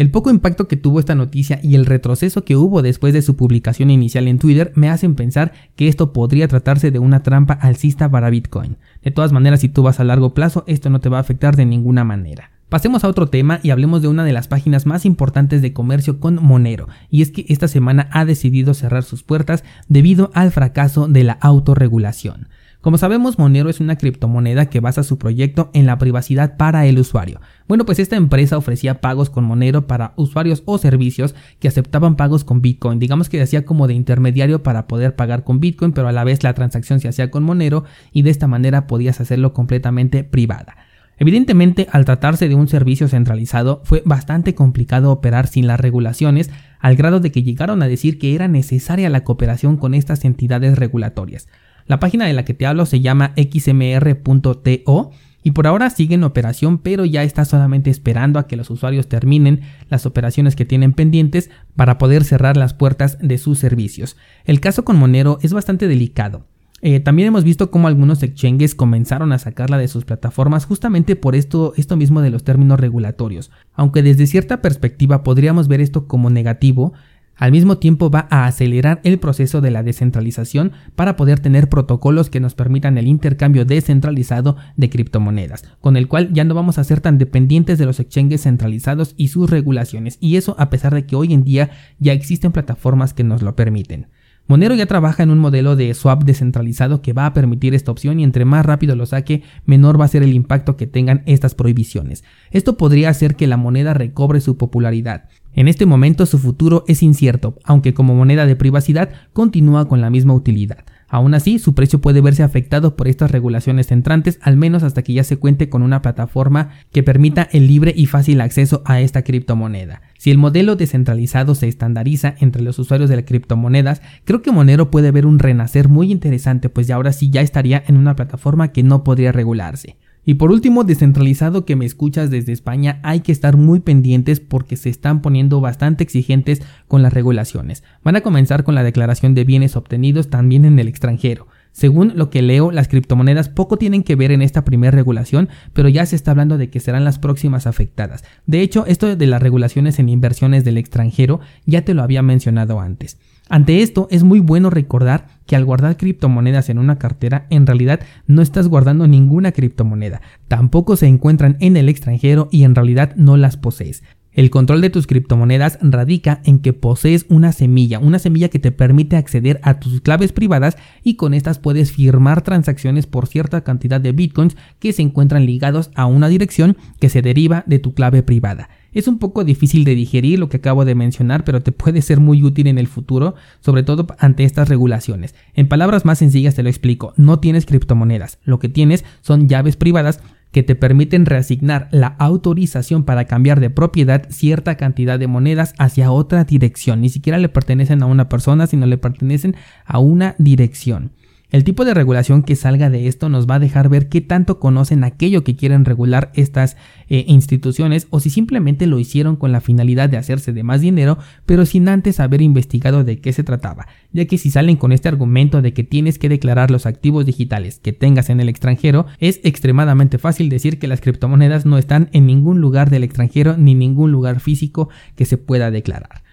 El 0.00 0.10
poco 0.10 0.30
impacto 0.30 0.66
que 0.66 0.78
tuvo 0.78 0.98
esta 0.98 1.14
noticia 1.14 1.60
y 1.62 1.74
el 1.74 1.84
retroceso 1.84 2.42
que 2.42 2.56
hubo 2.56 2.80
después 2.80 3.12
de 3.12 3.20
su 3.20 3.36
publicación 3.36 3.90
inicial 3.90 4.28
en 4.28 4.38
Twitter 4.38 4.72
me 4.74 4.88
hacen 4.88 5.14
pensar 5.14 5.52
que 5.76 5.88
esto 5.88 6.14
podría 6.14 6.48
tratarse 6.48 6.90
de 6.90 6.98
una 6.98 7.22
trampa 7.22 7.52
alcista 7.52 8.10
para 8.10 8.30
Bitcoin. 8.30 8.78
De 9.02 9.10
todas 9.10 9.30
maneras, 9.30 9.60
si 9.60 9.68
tú 9.68 9.82
vas 9.82 10.00
a 10.00 10.04
largo 10.04 10.32
plazo, 10.32 10.64
esto 10.66 10.88
no 10.88 11.00
te 11.00 11.10
va 11.10 11.18
a 11.18 11.20
afectar 11.20 11.54
de 11.54 11.66
ninguna 11.66 12.02
manera. 12.02 12.50
Pasemos 12.70 13.04
a 13.04 13.08
otro 13.08 13.26
tema 13.26 13.60
y 13.62 13.72
hablemos 13.72 14.00
de 14.00 14.08
una 14.08 14.24
de 14.24 14.32
las 14.32 14.48
páginas 14.48 14.86
más 14.86 15.04
importantes 15.04 15.60
de 15.60 15.74
comercio 15.74 16.18
con 16.18 16.42
Monero, 16.42 16.88
y 17.10 17.20
es 17.20 17.30
que 17.30 17.44
esta 17.50 17.68
semana 17.68 18.08
ha 18.10 18.24
decidido 18.24 18.72
cerrar 18.72 19.02
sus 19.02 19.22
puertas 19.22 19.64
debido 19.88 20.30
al 20.32 20.50
fracaso 20.50 21.08
de 21.08 21.24
la 21.24 21.34
autorregulación. 21.34 22.48
Como 22.80 22.96
sabemos, 22.96 23.38
Monero 23.38 23.68
es 23.68 23.80
una 23.80 23.96
criptomoneda 23.96 24.70
que 24.70 24.80
basa 24.80 25.02
su 25.02 25.18
proyecto 25.18 25.70
en 25.74 25.84
la 25.84 25.98
privacidad 25.98 26.56
para 26.56 26.86
el 26.86 26.98
usuario. 26.98 27.38
Bueno, 27.68 27.84
pues 27.84 27.98
esta 27.98 28.16
empresa 28.16 28.56
ofrecía 28.56 29.02
pagos 29.02 29.28
con 29.28 29.44
Monero 29.44 29.86
para 29.86 30.14
usuarios 30.16 30.62
o 30.64 30.78
servicios 30.78 31.34
que 31.58 31.68
aceptaban 31.68 32.16
pagos 32.16 32.42
con 32.42 32.62
Bitcoin. 32.62 32.98
Digamos 32.98 33.28
que 33.28 33.42
hacía 33.42 33.66
como 33.66 33.86
de 33.86 33.92
intermediario 33.92 34.62
para 34.62 34.86
poder 34.86 35.14
pagar 35.14 35.44
con 35.44 35.60
Bitcoin, 35.60 35.92
pero 35.92 36.08
a 36.08 36.12
la 36.12 36.24
vez 36.24 36.42
la 36.42 36.54
transacción 36.54 37.00
se 37.00 37.08
hacía 37.08 37.30
con 37.30 37.42
Monero 37.42 37.84
y 38.12 38.22
de 38.22 38.30
esta 38.30 38.46
manera 38.46 38.86
podías 38.86 39.20
hacerlo 39.20 39.52
completamente 39.52 40.24
privada. 40.24 40.76
Evidentemente, 41.18 41.86
al 41.92 42.06
tratarse 42.06 42.48
de 42.48 42.54
un 42.54 42.66
servicio 42.66 43.06
centralizado, 43.08 43.82
fue 43.84 44.02
bastante 44.06 44.54
complicado 44.54 45.12
operar 45.12 45.48
sin 45.48 45.66
las 45.66 45.78
regulaciones, 45.78 46.48
al 46.78 46.96
grado 46.96 47.20
de 47.20 47.30
que 47.30 47.42
llegaron 47.42 47.82
a 47.82 47.88
decir 47.88 48.18
que 48.18 48.34
era 48.34 48.48
necesaria 48.48 49.10
la 49.10 49.22
cooperación 49.22 49.76
con 49.76 49.92
estas 49.92 50.24
entidades 50.24 50.78
regulatorias. 50.78 51.46
La 51.86 51.98
página 51.98 52.26
de 52.26 52.32
la 52.32 52.44
que 52.44 52.54
te 52.54 52.66
hablo 52.66 52.86
se 52.86 53.00
llama 53.00 53.32
xmr.to 53.36 55.10
y 55.42 55.52
por 55.52 55.66
ahora 55.66 55.90
sigue 55.90 56.14
en 56.14 56.24
operación, 56.24 56.78
pero 56.78 57.04
ya 57.04 57.22
está 57.22 57.44
solamente 57.44 57.90
esperando 57.90 58.38
a 58.38 58.46
que 58.46 58.56
los 58.56 58.70
usuarios 58.70 59.08
terminen 59.08 59.60
las 59.88 60.04
operaciones 60.06 60.54
que 60.54 60.66
tienen 60.66 60.92
pendientes 60.92 61.50
para 61.76 61.98
poder 61.98 62.24
cerrar 62.24 62.56
las 62.56 62.74
puertas 62.74 63.18
de 63.20 63.38
sus 63.38 63.58
servicios. 63.58 64.16
El 64.44 64.60
caso 64.60 64.84
con 64.84 64.96
Monero 64.96 65.38
es 65.42 65.52
bastante 65.52 65.88
delicado. 65.88 66.46
Eh, 66.82 67.00
también 67.00 67.28
hemos 67.28 67.44
visto 67.44 67.70
cómo 67.70 67.88
algunos 67.88 68.22
exchanges 68.22 68.74
comenzaron 68.74 69.32
a 69.32 69.38
sacarla 69.38 69.76
de 69.76 69.88
sus 69.88 70.06
plataformas 70.06 70.64
justamente 70.64 71.14
por 71.14 71.34
esto, 71.34 71.74
esto 71.76 71.96
mismo 71.96 72.22
de 72.22 72.30
los 72.30 72.42
términos 72.42 72.80
regulatorios. 72.80 73.50
Aunque 73.74 74.02
desde 74.02 74.26
cierta 74.26 74.62
perspectiva 74.62 75.22
podríamos 75.22 75.68
ver 75.68 75.82
esto 75.82 76.06
como 76.06 76.30
negativo, 76.30 76.94
al 77.40 77.52
mismo 77.52 77.78
tiempo 77.78 78.10
va 78.10 78.28
a 78.30 78.44
acelerar 78.44 79.00
el 79.02 79.18
proceso 79.18 79.62
de 79.62 79.70
la 79.70 79.82
descentralización 79.82 80.72
para 80.94 81.16
poder 81.16 81.40
tener 81.40 81.70
protocolos 81.70 82.28
que 82.28 82.38
nos 82.38 82.54
permitan 82.54 82.98
el 82.98 83.08
intercambio 83.08 83.64
descentralizado 83.64 84.56
de 84.76 84.90
criptomonedas, 84.90 85.64
con 85.80 85.96
el 85.96 86.06
cual 86.06 86.34
ya 86.34 86.44
no 86.44 86.54
vamos 86.54 86.76
a 86.76 86.84
ser 86.84 87.00
tan 87.00 87.16
dependientes 87.16 87.78
de 87.78 87.86
los 87.86 87.98
exchanges 87.98 88.42
centralizados 88.42 89.14
y 89.16 89.28
sus 89.28 89.48
regulaciones, 89.48 90.18
y 90.20 90.36
eso 90.36 90.54
a 90.58 90.68
pesar 90.68 90.94
de 90.94 91.06
que 91.06 91.16
hoy 91.16 91.32
en 91.32 91.42
día 91.42 91.70
ya 91.98 92.12
existen 92.12 92.52
plataformas 92.52 93.14
que 93.14 93.24
nos 93.24 93.40
lo 93.40 93.56
permiten. 93.56 94.08
Monero 94.46 94.74
ya 94.74 94.86
trabaja 94.86 95.22
en 95.22 95.30
un 95.30 95.38
modelo 95.38 95.76
de 95.76 95.94
swap 95.94 96.24
descentralizado 96.24 97.02
que 97.02 97.12
va 97.12 97.24
a 97.24 97.32
permitir 97.32 97.72
esta 97.72 97.92
opción 97.92 98.18
y 98.18 98.24
entre 98.24 98.44
más 98.44 98.66
rápido 98.66 98.96
lo 98.96 99.06
saque, 99.06 99.44
menor 99.64 100.00
va 100.00 100.06
a 100.06 100.08
ser 100.08 100.24
el 100.24 100.34
impacto 100.34 100.76
que 100.76 100.88
tengan 100.88 101.22
estas 101.24 101.54
prohibiciones. 101.54 102.24
Esto 102.50 102.76
podría 102.76 103.10
hacer 103.10 103.36
que 103.36 103.46
la 103.46 103.56
moneda 103.56 103.94
recobre 103.94 104.40
su 104.40 104.56
popularidad. 104.56 105.28
En 105.52 105.68
este 105.68 105.84
momento 105.84 106.26
su 106.26 106.38
futuro 106.38 106.84
es 106.86 107.02
incierto, 107.02 107.56
aunque 107.64 107.92
como 107.92 108.14
moneda 108.14 108.46
de 108.46 108.56
privacidad 108.56 109.10
continúa 109.32 109.88
con 109.88 110.00
la 110.00 110.10
misma 110.10 110.34
utilidad. 110.34 110.84
Aún 111.12 111.34
así, 111.34 111.58
su 111.58 111.74
precio 111.74 112.00
puede 112.00 112.20
verse 112.20 112.44
afectado 112.44 112.94
por 112.94 113.08
estas 113.08 113.32
regulaciones 113.32 113.90
entrantes, 113.90 114.38
al 114.42 114.56
menos 114.56 114.84
hasta 114.84 115.02
que 115.02 115.12
ya 115.12 115.24
se 115.24 115.38
cuente 115.38 115.68
con 115.68 115.82
una 115.82 116.02
plataforma 116.02 116.70
que 116.92 117.02
permita 117.02 117.48
el 117.50 117.66
libre 117.66 117.92
y 117.96 118.06
fácil 118.06 118.40
acceso 118.40 118.82
a 118.84 119.00
esta 119.00 119.22
criptomoneda. 119.22 120.02
Si 120.18 120.30
el 120.30 120.38
modelo 120.38 120.76
descentralizado 120.76 121.56
se 121.56 121.66
estandariza 121.66 122.36
entre 122.38 122.62
los 122.62 122.78
usuarios 122.78 123.10
de 123.10 123.16
las 123.16 123.24
criptomonedas, 123.24 124.02
creo 124.24 124.40
que 124.40 124.52
Monero 124.52 124.92
puede 124.92 125.10
ver 125.10 125.26
un 125.26 125.40
renacer 125.40 125.88
muy 125.88 126.12
interesante, 126.12 126.68
pues 126.68 126.86
ya 126.86 126.94
ahora 126.94 127.12
sí 127.12 127.30
ya 127.30 127.40
estaría 127.40 127.82
en 127.88 127.96
una 127.96 128.14
plataforma 128.14 128.68
que 128.68 128.84
no 128.84 129.02
podría 129.02 129.32
regularse. 129.32 129.96
Y 130.24 130.34
por 130.34 130.50
último, 130.50 130.84
descentralizado 130.84 131.64
que 131.64 131.76
me 131.76 131.86
escuchas 131.86 132.30
desde 132.30 132.52
España, 132.52 133.00
hay 133.02 133.20
que 133.20 133.32
estar 133.32 133.56
muy 133.56 133.80
pendientes 133.80 134.40
porque 134.40 134.76
se 134.76 134.90
están 134.90 135.22
poniendo 135.22 135.60
bastante 135.60 136.04
exigentes 136.04 136.62
con 136.88 137.02
las 137.02 137.12
regulaciones. 137.12 137.82
Van 138.04 138.16
a 138.16 138.20
comenzar 138.20 138.64
con 138.64 138.74
la 138.74 138.82
declaración 138.82 139.34
de 139.34 139.44
bienes 139.44 139.76
obtenidos 139.76 140.28
también 140.28 140.64
en 140.64 140.78
el 140.78 140.88
extranjero. 140.88 141.46
Según 141.72 142.12
lo 142.16 142.30
que 142.30 142.42
leo, 142.42 142.70
las 142.70 142.88
criptomonedas 142.88 143.48
poco 143.48 143.76
tienen 143.76 144.02
que 144.02 144.16
ver 144.16 144.32
en 144.32 144.42
esta 144.42 144.64
primera 144.64 144.90
regulación, 144.90 145.48
pero 145.72 145.88
ya 145.88 146.04
se 146.06 146.16
está 146.16 146.32
hablando 146.32 146.58
de 146.58 146.70
que 146.70 146.80
serán 146.80 147.04
las 147.04 147.18
próximas 147.18 147.66
afectadas. 147.66 148.24
De 148.46 148.60
hecho, 148.60 148.86
esto 148.86 149.14
de 149.14 149.26
las 149.26 149.42
regulaciones 149.42 149.98
en 149.98 150.08
inversiones 150.08 150.64
del 150.64 150.78
extranjero 150.78 151.40
ya 151.66 151.84
te 151.84 151.94
lo 151.94 152.02
había 152.02 152.22
mencionado 152.22 152.80
antes. 152.80 153.18
Ante 153.48 153.82
esto, 153.82 154.06
es 154.12 154.22
muy 154.22 154.38
bueno 154.38 154.70
recordar 154.70 155.26
que 155.44 155.56
al 155.56 155.64
guardar 155.64 155.96
criptomonedas 155.96 156.68
en 156.68 156.78
una 156.78 156.98
cartera, 156.98 157.46
en 157.50 157.66
realidad 157.66 157.98
no 158.28 158.42
estás 158.42 158.68
guardando 158.68 159.08
ninguna 159.08 159.50
criptomoneda, 159.50 160.22
tampoco 160.46 160.94
se 160.94 161.08
encuentran 161.08 161.56
en 161.58 161.76
el 161.76 161.88
extranjero 161.88 162.48
y 162.52 162.62
en 162.62 162.76
realidad 162.76 163.12
no 163.16 163.36
las 163.36 163.56
posees. 163.56 164.04
El 164.40 164.48
control 164.48 164.80
de 164.80 164.88
tus 164.88 165.06
criptomonedas 165.06 165.78
radica 165.82 166.40
en 166.46 166.60
que 166.60 166.72
posees 166.72 167.26
una 167.28 167.52
semilla, 167.52 167.98
una 167.98 168.18
semilla 168.18 168.48
que 168.48 168.58
te 168.58 168.72
permite 168.72 169.16
acceder 169.16 169.60
a 169.62 169.80
tus 169.80 170.00
claves 170.00 170.32
privadas 170.32 170.78
y 171.04 171.16
con 171.16 171.34
estas 171.34 171.58
puedes 171.58 171.92
firmar 171.92 172.40
transacciones 172.40 173.06
por 173.06 173.26
cierta 173.26 173.60
cantidad 173.60 174.00
de 174.00 174.12
bitcoins 174.12 174.56
que 174.78 174.94
se 174.94 175.02
encuentran 175.02 175.44
ligados 175.44 175.90
a 175.94 176.06
una 176.06 176.28
dirección 176.28 176.78
que 176.98 177.10
se 177.10 177.20
deriva 177.20 177.64
de 177.66 177.80
tu 177.80 177.92
clave 177.92 178.22
privada. 178.22 178.70
Es 178.94 179.08
un 179.08 179.18
poco 179.18 179.44
difícil 179.44 179.84
de 179.84 179.94
digerir 179.94 180.38
lo 180.38 180.48
que 180.48 180.56
acabo 180.56 180.86
de 180.86 180.94
mencionar, 180.94 181.44
pero 181.44 181.60
te 181.62 181.70
puede 181.70 182.00
ser 182.00 182.18
muy 182.18 182.42
útil 182.42 182.66
en 182.66 182.78
el 182.78 182.86
futuro, 182.86 183.34
sobre 183.60 183.82
todo 183.82 184.06
ante 184.18 184.44
estas 184.44 184.70
regulaciones. 184.70 185.34
En 185.52 185.68
palabras 185.68 186.06
más 186.06 186.18
sencillas 186.18 186.54
te 186.54 186.62
lo 186.62 186.70
explico, 186.70 187.12
no 187.18 187.40
tienes 187.40 187.66
criptomonedas, 187.66 188.38
lo 188.44 188.58
que 188.58 188.70
tienes 188.70 189.04
son 189.20 189.50
llaves 189.50 189.76
privadas 189.76 190.20
que 190.52 190.62
te 190.62 190.74
permiten 190.74 191.26
reasignar 191.26 191.88
la 191.92 192.08
autorización 192.18 193.04
para 193.04 193.26
cambiar 193.26 193.60
de 193.60 193.70
propiedad 193.70 194.28
cierta 194.30 194.76
cantidad 194.76 195.18
de 195.18 195.26
monedas 195.26 195.74
hacia 195.78 196.10
otra 196.10 196.44
dirección. 196.44 197.00
Ni 197.00 197.08
siquiera 197.08 197.38
le 197.38 197.48
pertenecen 197.48 198.02
a 198.02 198.06
una 198.06 198.28
persona, 198.28 198.66
sino 198.66 198.86
le 198.86 198.98
pertenecen 198.98 199.56
a 199.84 199.98
una 199.98 200.34
dirección. 200.38 201.12
El 201.50 201.64
tipo 201.64 201.84
de 201.84 201.94
regulación 201.94 202.44
que 202.44 202.54
salga 202.54 202.90
de 202.90 203.08
esto 203.08 203.28
nos 203.28 203.48
va 203.48 203.56
a 203.56 203.58
dejar 203.58 203.88
ver 203.88 204.08
qué 204.08 204.20
tanto 204.20 204.60
conocen 204.60 205.02
aquello 205.02 205.42
que 205.42 205.56
quieren 205.56 205.84
regular 205.84 206.30
estas 206.36 206.76
eh, 207.08 207.24
instituciones 207.26 208.06
o 208.10 208.20
si 208.20 208.30
simplemente 208.30 208.86
lo 208.86 209.00
hicieron 209.00 209.34
con 209.34 209.50
la 209.50 209.60
finalidad 209.60 210.08
de 210.08 210.16
hacerse 210.16 210.52
de 210.52 210.62
más 210.62 210.80
dinero, 210.80 211.18
pero 211.46 211.66
sin 211.66 211.88
antes 211.88 212.20
haber 212.20 212.40
investigado 212.40 213.02
de 213.02 213.20
qué 213.20 213.32
se 213.32 213.42
trataba, 213.42 213.88
ya 214.12 214.26
que 214.26 214.38
si 214.38 214.52
salen 214.52 214.76
con 214.76 214.92
este 214.92 215.08
argumento 215.08 215.60
de 215.60 215.72
que 215.72 215.82
tienes 215.82 216.20
que 216.20 216.28
declarar 216.28 216.70
los 216.70 216.86
activos 216.86 217.26
digitales 217.26 217.80
que 217.80 217.92
tengas 217.92 218.30
en 218.30 218.38
el 218.38 218.48
extranjero, 218.48 219.06
es 219.18 219.40
extremadamente 219.42 220.18
fácil 220.18 220.50
decir 220.50 220.78
que 220.78 220.86
las 220.86 221.00
criptomonedas 221.00 221.66
no 221.66 221.78
están 221.78 222.10
en 222.12 222.26
ningún 222.26 222.60
lugar 222.60 222.90
del 222.90 223.02
extranjero 223.02 223.56
ni 223.56 223.74
ningún 223.74 224.12
lugar 224.12 224.38
físico 224.38 224.88
que 225.16 225.24
se 225.24 225.36
pueda 225.36 225.72
declarar 225.72 226.29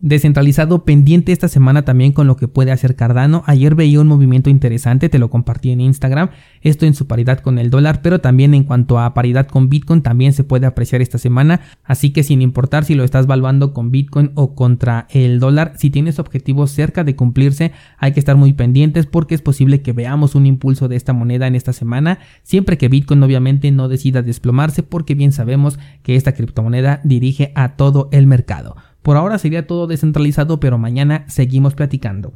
descentralizado 0.00 0.84
pendiente 0.84 1.32
esta 1.32 1.48
semana 1.48 1.84
también 1.84 2.12
con 2.12 2.26
lo 2.26 2.36
que 2.36 2.48
puede 2.48 2.72
hacer 2.72 2.96
Cardano. 2.96 3.42
Ayer 3.46 3.74
veía 3.74 4.00
un 4.00 4.06
movimiento 4.06 4.50
interesante, 4.50 5.08
te 5.08 5.18
lo 5.18 5.30
compartí 5.30 5.70
en 5.70 5.80
Instagram, 5.80 6.30
esto 6.60 6.86
en 6.86 6.94
su 6.94 7.06
paridad 7.06 7.40
con 7.40 7.58
el 7.58 7.70
dólar, 7.70 8.02
pero 8.02 8.20
también 8.20 8.54
en 8.54 8.64
cuanto 8.64 8.98
a 8.98 9.14
paridad 9.14 9.46
con 9.46 9.68
Bitcoin 9.68 10.02
también 10.02 10.32
se 10.32 10.44
puede 10.44 10.66
apreciar 10.66 11.00
esta 11.00 11.18
semana, 11.18 11.60
así 11.84 12.10
que 12.10 12.22
sin 12.22 12.42
importar 12.42 12.84
si 12.84 12.94
lo 12.94 13.04
estás 13.04 13.26
valuando 13.26 13.72
con 13.72 13.90
Bitcoin 13.90 14.32
o 14.34 14.54
contra 14.54 15.06
el 15.10 15.40
dólar, 15.40 15.72
si 15.76 15.90
tienes 15.90 16.18
objetivos 16.18 16.70
cerca 16.70 17.04
de 17.04 17.16
cumplirse, 17.16 17.72
hay 17.98 18.12
que 18.12 18.20
estar 18.20 18.36
muy 18.36 18.52
pendientes 18.52 19.06
porque 19.06 19.34
es 19.34 19.42
posible 19.42 19.82
que 19.82 19.92
veamos 19.92 20.34
un 20.34 20.46
impulso 20.46 20.88
de 20.88 20.96
esta 20.96 21.12
moneda 21.12 21.46
en 21.46 21.54
esta 21.54 21.72
semana, 21.72 22.18
siempre 22.42 22.78
que 22.78 22.88
Bitcoin 22.88 23.22
obviamente 23.22 23.70
no 23.70 23.88
decida 23.88 24.22
desplomarse 24.22 24.82
porque 24.82 25.14
bien 25.14 25.32
sabemos 25.32 25.78
que 26.02 26.16
esta 26.16 26.32
criptomoneda 26.32 27.00
dirige 27.04 27.52
a 27.54 27.76
todo 27.76 28.08
el 28.12 28.26
mercado. 28.26 28.76
Por 29.04 29.18
ahora 29.18 29.38
sería 29.38 29.66
todo 29.66 29.86
descentralizado, 29.86 30.60
pero 30.60 30.78
mañana 30.78 31.26
seguimos 31.28 31.74
platicando. 31.74 32.32